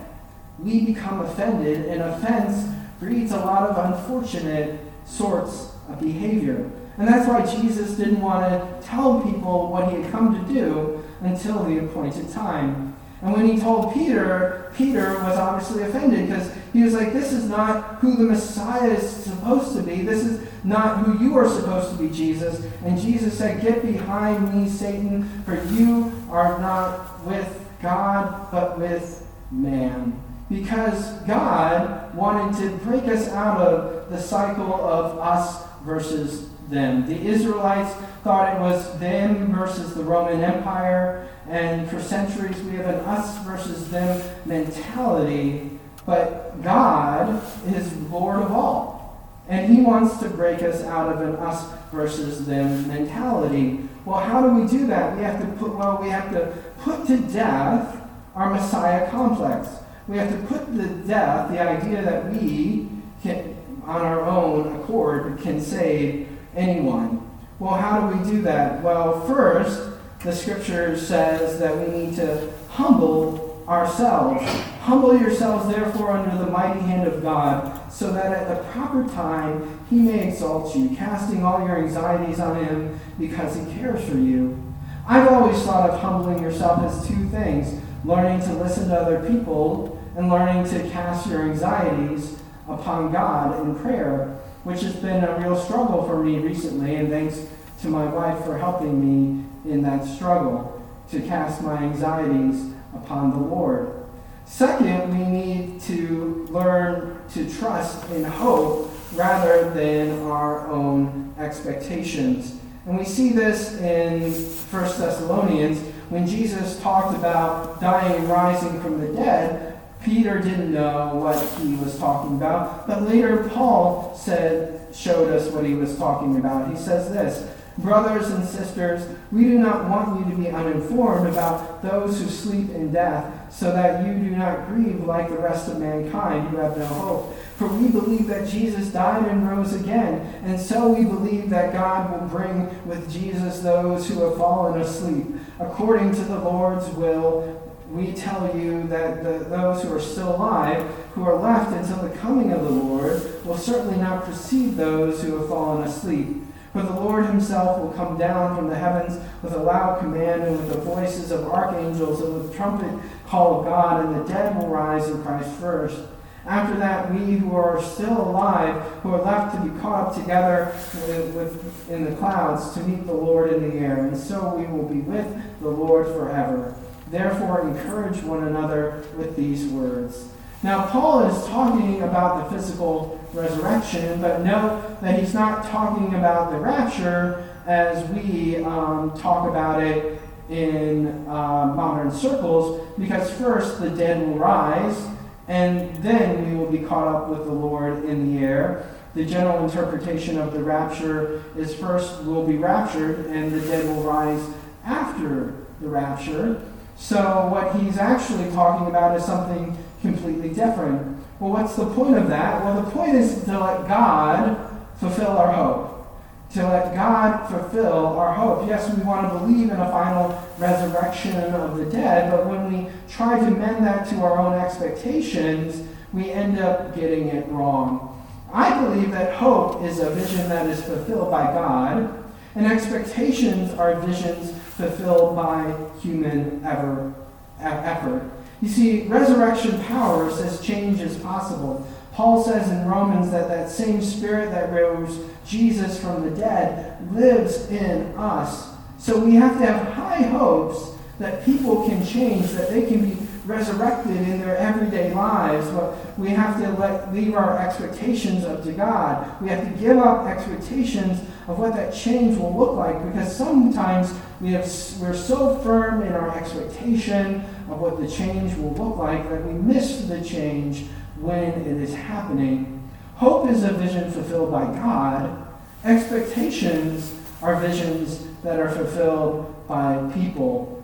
we 0.57 0.85
become 0.85 1.21
offended, 1.21 1.85
and 1.85 2.01
offense 2.01 2.67
breeds 2.99 3.31
a 3.31 3.37
lot 3.37 3.69
of 3.69 3.93
unfortunate 3.93 4.79
sorts 5.05 5.73
of 5.89 5.99
behavior. 5.99 6.69
And 6.97 7.07
that's 7.07 7.27
why 7.27 7.45
Jesus 7.45 7.97
didn't 7.97 8.21
want 8.21 8.49
to 8.49 8.87
tell 8.87 9.21
people 9.21 9.71
what 9.71 9.91
he 9.91 10.01
had 10.01 10.11
come 10.11 10.45
to 10.45 10.53
do 10.53 11.03
until 11.21 11.63
the 11.63 11.79
appointed 11.79 12.31
time. 12.31 12.90
And 13.21 13.33
when 13.33 13.47
he 13.47 13.59
told 13.59 13.93
Peter, 13.93 14.71
Peter 14.75 15.13
was 15.13 15.37
obviously 15.37 15.83
offended 15.83 16.27
because 16.27 16.51
he 16.73 16.83
was 16.83 16.93
like, 16.93 17.13
This 17.13 17.31
is 17.31 17.49
not 17.49 17.95
who 17.95 18.15
the 18.15 18.23
Messiah 18.23 18.89
is 18.89 19.07
supposed 19.07 19.75
to 19.75 19.83
be. 19.83 20.01
This 20.01 20.25
is 20.25 20.47
not 20.63 21.05
who 21.05 21.23
you 21.23 21.37
are 21.37 21.47
supposed 21.47 21.91
to 21.91 22.03
be, 22.03 22.09
Jesus. 22.09 22.65
And 22.83 22.99
Jesus 22.99 23.37
said, 23.37 23.61
Get 23.61 23.83
behind 23.83 24.53
me, 24.55 24.67
Satan, 24.67 25.43
for 25.45 25.61
you 25.65 26.11
are 26.29 26.59
not 26.59 27.25
with 27.25 27.59
God, 27.81 28.51
but 28.51 28.79
with 28.79 29.27
man. 29.51 30.19
Because 30.49 31.11
God 31.27 32.13
wanted 32.15 32.59
to 32.61 32.75
break 32.83 33.03
us 33.03 33.29
out 33.29 33.61
of 33.61 34.09
the 34.09 34.19
cycle 34.19 34.73
of 34.73 35.17
us 35.19 35.63
versus 35.83 36.49
them. 36.69 37.05
The 37.05 37.19
Israelites 37.19 37.93
thought 38.23 38.55
it 38.55 38.59
was 38.59 38.99
them 38.99 39.53
versus 39.53 39.93
the 39.93 40.03
Roman 40.03 40.43
Empire, 40.43 41.29
and 41.49 41.89
for 41.89 42.01
centuries 42.01 42.61
we 42.63 42.73
have 42.77 42.87
an 42.87 42.95
us 43.01 43.37
versus 43.45 43.89
them 43.89 44.21
mentality. 44.45 45.69
But 46.05 46.61
God 46.63 47.41
is 47.67 47.95
Lord 48.09 48.41
of 48.41 48.51
all, 48.51 49.21
and 49.47 49.71
He 49.71 49.81
wants 49.81 50.17
to 50.19 50.29
break 50.29 50.61
us 50.63 50.83
out 50.83 51.13
of 51.13 51.21
an 51.21 51.35
us 51.35 51.63
versus 51.91 52.45
them 52.45 52.87
mentality. 52.87 53.87
Well, 54.05 54.19
how 54.19 54.41
do 54.41 54.59
we 54.59 54.67
do 54.67 54.87
that? 54.87 55.15
We 55.17 55.23
have 55.23 55.39
to 55.41 55.47
put 55.57 55.75
well, 55.75 55.99
we 56.01 56.09
have 56.09 56.31
to 56.31 56.53
put 56.79 57.05
to 57.07 57.17
death 57.17 58.01
our 58.35 58.49
Messiah 58.49 59.09
complex. 59.11 59.67
We 60.07 60.17
have 60.17 60.31
to 60.31 60.47
put 60.47 60.65
to 60.75 60.87
death 61.07 61.51
the 61.51 61.59
idea 61.59 62.01
that 62.01 62.31
we 62.31 62.89
can, 63.21 63.55
on 63.85 64.01
our 64.01 64.21
own 64.21 64.81
accord, 64.81 65.39
can 65.41 65.61
save 65.61 66.27
anyone. 66.55 67.29
Well, 67.59 67.75
how 67.75 68.09
do 68.09 68.17
we 68.17 68.31
do 68.31 68.41
that? 68.41 68.81
Well, 68.81 69.25
first, 69.27 69.90
the 70.23 70.31
scripture 70.31 70.97
says 70.97 71.59
that 71.59 71.77
we 71.77 71.97
need 71.97 72.15
to 72.15 72.51
humble 72.69 73.63
ourselves. 73.67 74.43
Humble 74.81 75.19
yourselves, 75.19 75.73
therefore, 75.73 76.11
under 76.11 76.43
the 76.43 76.51
mighty 76.51 76.79
hand 76.81 77.07
of 77.07 77.21
God, 77.21 77.91
so 77.91 78.11
that 78.11 78.31
at 78.31 78.47
the 78.47 78.63
proper 78.71 79.07
time 79.09 79.79
he 79.89 79.97
may 79.97 80.27
exalt 80.27 80.75
you, 80.75 80.95
casting 80.95 81.43
all 81.43 81.65
your 81.65 81.77
anxieties 81.77 82.39
on 82.39 82.63
him 82.63 82.99
because 83.19 83.55
he 83.55 83.73
cares 83.73 84.03
for 84.07 84.17
you. 84.17 84.61
I've 85.07 85.27
always 85.27 85.61
thought 85.63 85.89
of 85.89 85.99
humbling 85.99 86.41
yourself 86.41 86.83
as 86.83 87.07
two 87.07 87.27
things 87.29 87.81
learning 88.03 88.41
to 88.41 88.53
listen 88.53 88.89
to 88.89 88.99
other 88.99 89.27
people 89.29 90.01
and 90.15 90.29
learning 90.29 90.65
to 90.71 90.89
cast 90.89 91.27
your 91.27 91.43
anxieties 91.43 92.39
upon 92.67 93.11
God 93.11 93.59
in 93.61 93.75
prayer 93.75 94.41
which 94.63 94.81
has 94.81 94.95
been 94.95 95.23
a 95.23 95.39
real 95.39 95.59
struggle 95.59 96.05
for 96.07 96.23
me 96.23 96.37
recently, 96.37 96.95
and 96.95 97.09
thanks 97.09 97.47
to 97.81 97.87
my 97.87 98.05
wife 98.05 98.43
for 98.45 98.57
helping 98.57 98.99
me 99.01 99.43
in 99.65 99.81
that 99.83 100.05
struggle 100.05 100.81
to 101.11 101.21
cast 101.21 101.61
my 101.61 101.77
anxieties 101.77 102.71
upon 102.93 103.31
the 103.31 103.37
Lord. 103.37 104.05
Second, 104.45 105.17
we 105.17 105.25
need 105.25 105.81
to 105.81 106.47
learn 106.49 107.21
to 107.33 107.49
trust 107.53 108.09
in 108.11 108.23
hope 108.23 108.91
rather 109.13 109.69
than 109.71 110.21
our 110.23 110.67
own 110.69 111.33
expectations. 111.37 112.57
And 112.85 112.97
we 112.97 113.05
see 113.05 113.29
this 113.29 113.77
in 113.79 114.31
1 114.31 114.69
Thessalonians 114.71 115.79
when 116.09 116.27
Jesus 116.27 116.79
talked 116.81 117.15
about 117.15 117.79
dying 117.79 118.15
and 118.15 118.29
rising 118.29 118.81
from 118.81 118.99
the 118.99 119.13
dead. 119.13 119.79
Peter 120.03 120.39
didn't 120.39 120.73
know 120.73 121.15
what 121.15 121.37
he 121.59 121.75
was 121.75 121.97
talking 121.99 122.35
about, 122.35 122.87
but 122.87 123.03
later 123.03 123.47
Paul 123.49 124.15
said, 124.17 124.81
showed 124.93 125.31
us 125.31 125.47
what 125.51 125.63
he 125.63 125.75
was 125.75 125.97
talking 125.97 126.37
about. 126.37 126.69
He 126.69 126.75
says 126.75 127.11
this 127.11 127.49
Brothers 127.77 128.29
and 128.31 128.45
sisters, 128.45 129.07
we 129.31 129.45
do 129.45 129.57
not 129.57 129.89
want 129.89 130.19
you 130.19 130.31
to 130.31 130.37
be 130.37 130.49
uninformed 130.49 131.27
about 131.27 131.81
those 131.81 132.19
who 132.19 132.27
sleep 132.27 132.69
in 132.71 132.91
death, 132.91 133.53
so 133.53 133.71
that 133.71 134.05
you 134.05 134.13
do 134.13 134.35
not 134.35 134.67
grieve 134.67 135.03
like 135.03 135.29
the 135.29 135.37
rest 135.37 135.69
of 135.69 135.79
mankind 135.79 136.49
who 136.49 136.57
have 136.57 136.77
no 136.77 136.85
hope. 136.85 137.35
For 137.57 137.67
we 137.67 137.87
believe 137.87 138.27
that 138.27 138.47
Jesus 138.47 138.87
died 138.89 139.25
and 139.27 139.47
rose 139.47 139.73
again, 139.73 140.19
and 140.43 140.59
so 140.59 140.89
we 140.89 141.05
believe 141.05 141.49
that 141.49 141.73
God 141.73 142.11
will 142.11 142.27
bring 142.27 142.67
with 142.85 143.11
Jesus 143.11 143.59
those 143.59 144.07
who 144.09 144.21
have 144.21 144.37
fallen 144.37 144.81
asleep. 144.81 145.27
According 145.59 146.13
to 146.15 146.21
the 146.23 146.39
Lord's 146.39 146.87
will, 146.89 147.57
we 147.89 148.13
tell 148.13 148.55
you 148.55 148.87
that 148.87 149.23
the, 149.23 149.45
those 149.45 149.83
who 149.83 149.93
are 149.93 149.99
still 149.99 150.35
alive, 150.35 150.81
who 151.13 151.25
are 151.25 151.35
left 151.35 151.71
until 151.73 152.07
the 152.07 152.15
coming 152.17 152.51
of 152.51 152.63
the 152.63 152.69
Lord, 152.69 153.45
will 153.45 153.57
certainly 153.57 153.97
not 153.97 154.23
precede 154.23 154.75
those 154.75 155.21
who 155.21 155.37
have 155.37 155.49
fallen 155.49 155.87
asleep. 155.87 156.37
For 156.71 156.81
the 156.81 156.93
Lord 156.93 157.25
himself 157.25 157.79
will 157.79 157.91
come 157.91 158.17
down 158.17 158.55
from 158.55 158.69
the 158.69 158.75
heavens 158.75 159.19
with 159.43 159.53
a 159.53 159.57
loud 159.57 159.99
command 159.99 160.43
and 160.43 160.57
with 160.57 160.69
the 160.69 160.79
voices 160.79 161.31
of 161.31 161.47
archangels 161.47 162.21
and 162.21 162.33
with 162.33 162.51
the 162.51 162.57
trumpet 162.57 162.97
call 163.27 163.59
of 163.59 163.65
God, 163.65 164.05
and 164.05 164.15
the 164.15 164.33
dead 164.33 164.55
will 164.55 164.67
rise 164.67 165.09
in 165.09 165.21
Christ 165.21 165.49
first. 165.59 165.99
After 166.45 166.77
that, 166.79 167.13
we 167.13 167.35
who 167.35 167.55
are 167.55 167.81
still 167.83 168.19
alive, 168.19 168.81
who 169.03 169.13
are 169.13 169.21
left 169.21 169.55
to 169.55 169.69
be 169.69 169.79
caught 169.79 170.07
up 170.07 170.15
together 170.15 170.73
with, 171.07 171.35
with, 171.35 171.89
in 171.91 172.05
the 172.05 172.15
clouds 172.15 172.73
to 172.73 172.79
meet 172.81 173.05
the 173.05 173.13
Lord 173.13 173.53
in 173.53 173.69
the 173.69 173.77
air, 173.77 174.05
and 174.05 174.17
so 174.17 174.55
we 174.55 174.65
will 174.65 174.87
be 174.87 175.01
with 175.01 175.27
the 175.59 175.69
Lord 175.69 176.07
forever. 176.07 176.73
Therefore, 177.11 177.67
encourage 177.67 178.23
one 178.23 178.47
another 178.47 179.03
with 179.17 179.35
these 179.35 179.67
words. 179.67 180.29
Now, 180.63 180.87
Paul 180.87 181.25
is 181.25 181.45
talking 181.47 182.01
about 182.01 182.49
the 182.49 182.57
physical 182.57 183.20
resurrection, 183.33 184.21
but 184.21 184.41
note 184.41 184.99
that 185.01 185.19
he's 185.19 185.33
not 185.33 185.65
talking 185.65 186.15
about 186.15 186.51
the 186.51 186.57
rapture 186.57 187.47
as 187.65 188.07
we 188.09 188.57
um, 188.63 189.17
talk 189.17 189.49
about 189.49 189.81
it 189.81 190.21
in 190.49 191.07
uh, 191.27 191.73
modern 191.75 192.11
circles, 192.11 192.85
because 192.97 193.31
first 193.33 193.79
the 193.79 193.89
dead 193.89 194.25
will 194.25 194.37
rise, 194.37 195.07
and 195.47 195.95
then 196.03 196.49
we 196.49 196.57
will 196.57 196.69
be 196.69 196.79
caught 196.79 197.07
up 197.07 197.29
with 197.29 197.45
the 197.45 197.53
Lord 197.53 198.03
in 198.05 198.35
the 198.35 198.43
air. 198.43 198.89
The 199.13 199.25
general 199.25 199.63
interpretation 199.63 200.37
of 200.37 200.53
the 200.53 200.63
rapture 200.63 201.43
is 201.57 201.73
first 201.75 202.21
we'll 202.23 202.45
be 202.45 202.57
raptured, 202.57 203.27
and 203.27 203.51
the 203.51 203.61
dead 203.61 203.85
will 203.85 204.03
rise 204.03 204.45
after 204.85 205.53
the 205.79 205.89
rapture. 205.89 206.61
So, 206.97 207.47
what 207.47 207.75
he's 207.77 207.97
actually 207.97 208.51
talking 208.51 208.87
about 208.87 209.17
is 209.17 209.25
something 209.25 209.77
completely 210.01 210.49
different. 210.49 211.20
Well, 211.41 211.53
what's 211.53 211.75
the 211.75 211.87
point 211.87 212.15
of 212.15 212.29
that? 212.29 212.63
Well, 212.63 212.83
the 212.83 212.91
point 212.91 213.15
is 213.15 213.43
to 213.45 213.59
let 213.59 213.87
God 213.87 214.77
fulfill 214.99 215.29
our 215.29 215.51
hope. 215.51 216.07
To 216.53 216.67
let 216.67 216.93
God 216.93 217.47
fulfill 217.47 218.09
our 218.09 218.31
hope. 218.31 218.67
Yes, 218.67 218.95
we 218.95 219.01
want 219.01 219.27
to 219.27 219.39
believe 219.39 219.71
in 219.71 219.79
a 219.79 219.89
final 219.89 220.39
resurrection 220.59 221.35
of 221.35 221.77
the 221.77 221.85
dead, 221.85 222.29
but 222.29 222.45
when 222.45 222.71
we 222.71 222.91
try 223.09 223.39
to 223.39 223.49
mend 223.49 223.83
that 223.87 224.07
to 224.09 224.17
our 224.17 224.37
own 224.37 224.53
expectations, 224.53 225.81
we 226.13 226.29
end 226.29 226.59
up 226.59 226.93
getting 226.95 227.29
it 227.29 227.47
wrong. 227.47 228.23
I 228.53 228.79
believe 228.83 229.09
that 229.09 229.33
hope 229.33 229.81
is 229.81 229.99
a 229.99 230.11
vision 230.11 230.47
that 230.49 230.67
is 230.67 230.83
fulfilled 230.83 231.31
by 231.31 231.45
God, 231.45 232.23
and 232.53 232.67
expectations 232.67 233.73
are 233.79 233.99
visions 234.01 234.51
fulfilled 234.75 235.35
by 235.35 235.73
human 236.01 236.63
effort. 236.63 238.21
You 238.61 238.69
see, 238.69 239.01
resurrection 239.03 239.81
power 239.83 240.29
says 240.31 240.61
change 240.61 241.01
is 241.01 241.17
possible. 241.17 241.87
Paul 242.13 242.43
says 242.43 242.69
in 242.69 242.87
Romans 242.87 243.31
that 243.31 243.47
that 243.47 243.69
same 243.69 244.01
spirit 244.01 244.51
that 244.51 244.71
rose 244.71 245.19
Jesus 245.45 245.99
from 245.99 246.29
the 246.29 246.35
dead 246.35 247.11
lives 247.13 247.67
in 247.69 248.13
us. 248.17 248.69
So 248.99 249.17
we 249.17 249.35
have 249.35 249.57
to 249.57 249.65
have 249.65 249.93
high 249.93 250.21
hopes 250.21 250.91
that 251.17 251.43
people 251.45 251.87
can 251.87 252.05
change, 252.05 252.51
that 252.51 252.69
they 252.69 252.85
can 252.85 253.09
be 253.09 253.17
resurrected 253.45 254.15
in 254.15 254.39
their 254.39 254.57
everyday 254.57 255.13
lives. 255.13 255.67
But 255.69 256.17
we 256.19 256.29
have 256.29 256.61
to 256.61 256.69
let, 256.73 257.13
leave 257.13 257.33
our 257.33 257.57
expectations 257.57 258.43
up 258.45 258.63
to 258.63 258.73
God. 258.73 259.41
We 259.41 259.49
have 259.49 259.63
to 259.63 259.79
give 259.79 259.97
up 259.97 260.27
expectations 260.27 261.19
of 261.47 261.57
what 261.57 261.73
that 261.75 261.93
change 261.93 262.37
will 262.37 262.55
look 262.55 262.75
like 262.75 263.03
because 263.11 263.35
sometimes 263.35 264.13
we 264.41 264.53
have, 264.53 264.63
we're 264.99 265.15
so 265.15 265.59
firm 265.59 266.01
in 266.01 266.13
our 266.13 266.35
expectation 266.35 267.41
of 267.69 267.79
what 267.79 268.01
the 268.01 268.07
change 268.07 268.57
will 268.57 268.73
look 268.73 268.97
like 268.97 269.29
that 269.29 269.45
we 269.45 269.53
miss 269.53 270.05
the 270.07 270.19
change 270.21 270.87
when 271.19 271.43
it 271.43 271.77
is 271.77 271.93
happening. 271.93 272.89
Hope 273.15 273.49
is 273.49 273.63
a 273.63 273.71
vision 273.71 274.11
fulfilled 274.11 274.51
by 274.51 274.65
God. 274.65 275.47
Expectations 275.83 277.13
are 277.43 277.59
visions 277.59 278.25
that 278.41 278.59
are 278.59 278.71
fulfilled 278.71 279.67
by 279.67 280.11
people. 280.13 280.83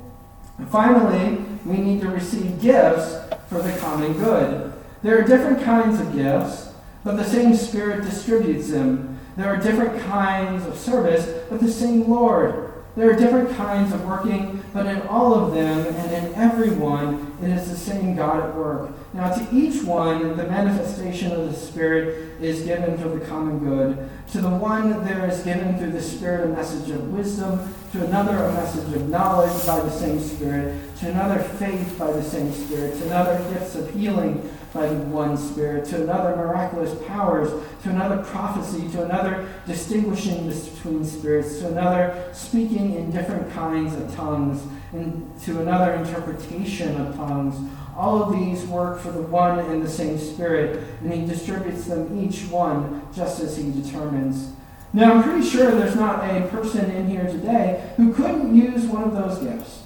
And 0.59 0.69
finally, 0.69 1.43
we 1.65 1.77
need 1.77 2.01
to 2.01 2.09
receive 2.09 2.61
gifts 2.61 3.15
for 3.49 3.59
the 3.61 3.75
common 3.79 4.13
good. 4.13 4.71
There 5.01 5.19
are 5.19 5.23
different 5.23 5.63
kinds 5.63 5.99
of 5.99 6.13
gifts, 6.13 6.69
but 7.03 7.17
the 7.17 7.23
same 7.23 7.55
Spirit 7.55 8.03
distributes 8.03 8.69
them. 8.69 9.19
There 9.35 9.47
are 9.47 9.57
different 9.57 9.99
kinds 10.03 10.65
of 10.67 10.77
service, 10.77 11.25
but 11.49 11.59
the 11.59 11.71
same 11.71 12.07
Lord. 12.07 12.66
There 12.97 13.11
are 13.11 13.15
different 13.15 13.55
kinds 13.55 13.93
of 13.93 14.03
working, 14.07 14.63
but 14.73 14.87
in 14.87 15.03
all 15.03 15.35
of 15.35 15.53
them 15.53 15.85
and 15.85 16.11
in 16.11 16.33
everyone, 16.33 17.37
it 17.43 17.51
is 17.51 17.69
the 17.69 17.77
same 17.77 18.15
God 18.15 18.43
at 18.43 18.55
work. 18.55 18.89
Now, 19.13 19.31
to 19.31 19.47
each 19.55 19.83
one, 19.83 20.35
the 20.35 20.47
manifestation 20.47 21.31
of 21.31 21.47
the 21.47 21.55
Spirit 21.55 22.41
is 22.41 22.63
given 22.63 22.97
for 22.97 23.09
the 23.09 23.23
common 23.23 23.59
good. 23.59 24.09
To 24.31 24.41
the 24.41 24.49
one, 24.49 25.05
there 25.05 25.29
is 25.29 25.43
given 25.43 25.77
through 25.77 25.91
the 25.91 26.01
Spirit 26.01 26.45
a 26.45 26.49
message 26.49 26.89
of 26.89 27.13
wisdom, 27.13 27.71
to 27.91 28.03
another, 28.03 28.35
a 28.35 28.51
message 28.53 28.91
of 28.95 29.07
knowledge 29.07 29.63
by 29.67 29.79
the 29.79 29.91
same 29.91 30.19
Spirit, 30.19 30.81
to 30.97 31.11
another, 31.11 31.37
faith 31.39 31.99
by 31.99 32.11
the 32.11 32.23
same 32.23 32.51
Spirit, 32.51 32.97
to 32.97 33.05
another, 33.05 33.37
gifts 33.53 33.75
of 33.75 33.93
healing 33.93 34.49
by 34.77 34.87
one 34.89 35.35
Spirit, 35.35 35.85
to 35.85 36.03
another, 36.03 36.35
miraculous 36.35 36.93
powers, 37.07 37.49
to 37.81 37.89
another, 37.89 38.23
prophecy, 38.23 38.87
to 38.89 39.03
another, 39.03 39.49
distinguishing 39.65 40.47
between 40.47 41.03
spirits, 41.03 41.59
to 41.59 41.67
another, 41.67 42.29
speaking 42.31 42.93
in 42.93 43.11
different 43.11 43.51
kinds 43.53 43.95
of 43.95 44.13
tongues, 44.15 44.61
and 44.93 45.41
to 45.41 45.61
another, 45.61 45.93
interpretation 45.93 46.95
of 47.01 47.15
tongues. 47.15 47.55
All 47.95 48.21
of 48.21 48.31
these 48.33 48.65
work 48.67 48.99
for 48.99 49.11
the 49.11 49.23
one 49.23 49.57
and 49.59 49.83
the 49.83 49.89
same 49.89 50.19
Spirit, 50.19 50.83
and 51.01 51.11
He 51.11 51.25
distributes 51.25 51.85
them 51.85 52.23
each 52.23 52.47
one 52.49 53.01
just 53.15 53.39
as 53.39 53.57
He 53.57 53.71
determines. 53.71 54.53
Now, 54.93 55.13
I'm 55.13 55.23
pretty 55.23 55.47
sure 55.47 55.71
there's 55.71 55.95
not 55.95 56.23
a 56.23 56.47
person 56.47 56.89
in 56.91 57.09
here 57.09 57.25
today 57.25 57.91
who 57.97 58.13
couldn't 58.13 58.55
use 58.55 58.85
one 58.85 59.03
of 59.03 59.13
those 59.13 59.39
gifts. 59.39 59.83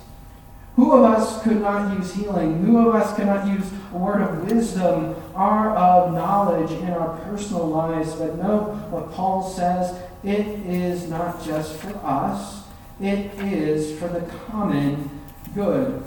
Of 0.91 1.05
us 1.05 1.41
could 1.41 1.61
not 1.61 1.97
use 1.97 2.13
healing? 2.13 2.65
Who 2.65 2.89
of 2.89 2.93
us 2.93 3.15
cannot 3.15 3.47
use 3.47 3.65
a 3.93 3.97
word 3.97 4.21
of 4.21 4.51
wisdom 4.51 5.15
or 5.33 5.69
of 5.69 6.13
knowledge 6.13 6.69
in 6.71 6.89
our 6.89 7.17
personal 7.19 7.65
lives? 7.65 8.13
But 8.15 8.37
know 8.37 8.77
what 8.89 9.09
Paul 9.13 9.49
says 9.49 9.97
it 10.21 10.45
is 10.45 11.07
not 11.07 11.41
just 11.45 11.77
for 11.77 11.95
us, 12.05 12.63
it 12.99 13.33
is 13.39 13.97
for 13.97 14.09
the 14.09 14.19
common 14.47 15.09
good. 15.55 16.03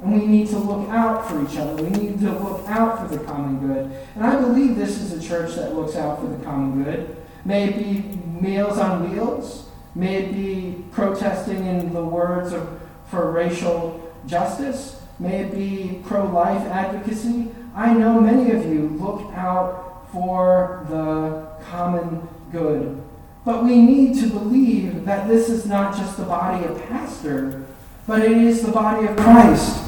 And 0.00 0.14
we 0.14 0.24
need 0.24 0.46
to 0.50 0.58
look 0.58 0.88
out 0.88 1.28
for 1.28 1.44
each 1.44 1.58
other. 1.58 1.82
We 1.82 1.90
need 1.90 2.20
to 2.20 2.30
look 2.30 2.62
out 2.68 3.00
for 3.00 3.16
the 3.16 3.24
common 3.24 3.66
good. 3.66 3.90
And 4.14 4.24
I 4.24 4.40
believe 4.40 4.76
this 4.76 5.00
is 5.00 5.12
a 5.12 5.28
church 5.28 5.56
that 5.56 5.74
looks 5.74 5.96
out 5.96 6.20
for 6.20 6.28
the 6.28 6.44
common 6.44 6.84
good. 6.84 7.16
May 7.44 7.70
it 7.70 7.76
be 7.76 8.18
Meals 8.40 8.78
on 8.78 9.10
Wheels. 9.10 9.68
May 9.96 10.22
it 10.22 10.32
be 10.32 10.84
protesting 10.92 11.66
in 11.66 11.92
the 11.92 12.04
words 12.04 12.52
of, 12.52 12.80
for 13.08 13.32
racial 13.32 14.07
justice. 14.28 15.00
May 15.18 15.40
it 15.40 15.54
be 15.54 16.00
pro 16.04 16.26
life 16.26 16.62
advocacy. 16.66 17.48
I 17.74 17.92
know 17.92 18.20
many 18.20 18.52
of 18.52 18.66
you 18.66 18.88
look 19.00 19.32
out 19.34 20.06
for 20.12 20.86
the 20.88 21.64
common 21.64 22.28
good. 22.52 23.02
But 23.44 23.64
we 23.64 23.80
need 23.80 24.20
to 24.20 24.28
believe 24.28 25.04
that 25.06 25.26
this 25.26 25.48
is 25.48 25.66
not 25.66 25.96
just 25.96 26.16
the 26.16 26.24
body 26.24 26.64
of 26.66 26.80
pastor, 26.86 27.66
but 28.06 28.22
it 28.22 28.32
is 28.32 28.62
the 28.62 28.72
body 28.72 29.06
of 29.06 29.16
Christ. 29.16 29.84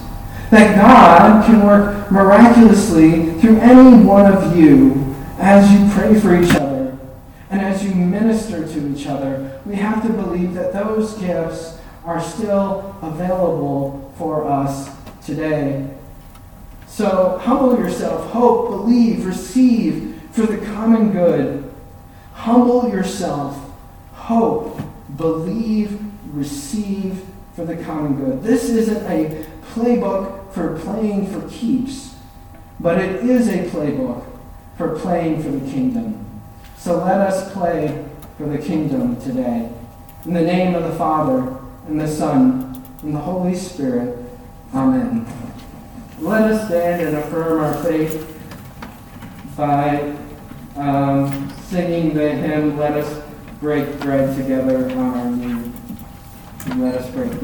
That 0.50 0.74
God 0.76 1.46
can 1.46 1.64
work 1.64 2.10
miraculously 2.10 3.32
through 3.40 3.58
any 3.60 4.04
one 4.04 4.32
of 4.32 4.56
you 4.56 5.14
as 5.38 5.70
you 5.70 5.88
pray 5.94 6.18
for 6.18 6.40
each 6.40 6.54
other 6.54 6.98
and 7.50 7.60
as 7.60 7.84
you 7.84 7.94
minister 7.94 8.66
to 8.66 8.94
each 8.94 9.06
other. 9.06 9.60
We 9.64 9.76
have 9.76 10.02
to 10.06 10.12
believe 10.12 10.54
that 10.54 10.72
those 10.72 11.14
gifts 11.14 11.78
are 12.04 12.20
still 12.20 12.96
available 13.02 14.09
for 14.20 14.46
us 14.46 14.90
today. 15.24 15.88
So 16.86 17.40
humble 17.42 17.78
yourself, 17.78 18.30
hope, 18.32 18.68
believe, 18.68 19.24
receive 19.24 20.20
for 20.32 20.42
the 20.42 20.58
common 20.58 21.10
good. 21.10 21.72
Humble 22.34 22.90
yourself, 22.90 23.58
hope, 24.12 24.78
believe, 25.16 25.98
receive 26.34 27.24
for 27.56 27.64
the 27.64 27.82
common 27.82 28.16
good. 28.16 28.42
This 28.42 28.68
isn't 28.68 29.06
a 29.06 29.46
playbook 29.72 30.52
for 30.52 30.78
playing 30.80 31.26
for 31.32 31.48
keeps, 31.48 32.14
but 32.78 32.98
it 32.98 33.24
is 33.24 33.48
a 33.48 33.70
playbook 33.70 34.22
for 34.76 34.98
playing 34.98 35.42
for 35.42 35.48
the 35.48 35.70
kingdom. 35.70 36.42
So 36.76 36.98
let 36.98 37.22
us 37.22 37.50
play 37.54 38.04
for 38.36 38.44
the 38.44 38.58
kingdom 38.58 39.18
today. 39.18 39.70
In 40.26 40.34
the 40.34 40.42
name 40.42 40.74
of 40.74 40.82
the 40.82 40.94
Father, 40.98 41.56
and 41.86 41.98
the 41.98 42.06
Son, 42.06 42.69
and 43.02 43.14
the 43.14 43.18
Holy 43.18 43.54
Spirit. 43.54 44.18
Amen. 44.74 45.26
Let 46.20 46.50
us 46.50 46.66
stand 46.66 47.02
and 47.02 47.16
affirm 47.16 47.60
our 47.60 47.82
faith 47.82 48.26
by 49.56 50.14
um, 50.76 51.50
singing 51.62 52.14
the 52.14 52.30
hymn, 52.30 52.76
Let 52.76 52.92
Us 52.92 53.22
Break 53.60 53.98
Bread 54.00 54.36
Together 54.36 54.90
on 54.92 54.98
our 54.98 55.30
knee. 55.30 55.72
Let 56.76 56.94
us 56.96 57.10
break 57.10 57.30
bread. 57.32 57.40